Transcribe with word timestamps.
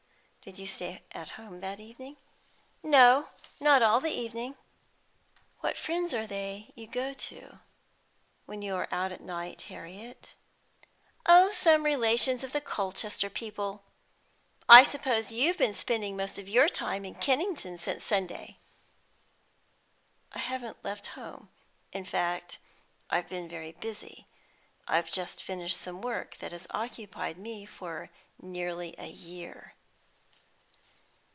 "Did 0.43 0.57
you 0.57 0.65
stay 0.65 1.03
at 1.11 1.29
home 1.37 1.59
that 1.61 1.79
evening?" 1.79 2.17
"No, 2.81 3.27
not 3.59 3.83
all 3.83 3.99
the 3.99 4.09
evening." 4.09 4.55
"What 5.59 5.77
friends 5.77 6.15
are 6.15 6.25
they 6.25 6.71
you 6.75 6.87
go 6.87 7.13
to, 7.13 7.59
when 8.47 8.63
you 8.63 8.73
are 8.75 8.87
out 8.91 9.11
at 9.11 9.21
night, 9.21 9.61
Harriet?" 9.61 10.33
"Oh, 11.27 11.51
some 11.51 11.85
relations 11.85 12.43
of 12.43 12.53
the 12.53 12.59
Colchester 12.59 13.29
people. 13.29 13.83
I 14.67 14.81
suppose 14.81 15.31
you've 15.31 15.59
been 15.59 15.75
spending 15.75 16.17
most 16.17 16.39
of 16.39 16.49
your 16.49 16.67
time 16.67 17.05
in 17.05 17.13
Kennington 17.13 17.77
since 17.77 18.03
Sunday?" 18.03 18.57
"I 20.31 20.39
haven't 20.39 20.83
left 20.83 21.05
home. 21.13 21.49
In 21.93 22.03
fact, 22.03 22.57
I've 23.11 23.29
been 23.29 23.47
very 23.47 23.73
busy. 23.73 24.25
I've 24.87 25.11
just 25.11 25.43
finished 25.43 25.77
some 25.79 26.01
work 26.01 26.37
that 26.37 26.51
has 26.51 26.65
occupied 26.71 27.37
me 27.37 27.67
for 27.67 28.09
nearly 28.41 28.95
a 28.97 29.07
year." 29.07 29.75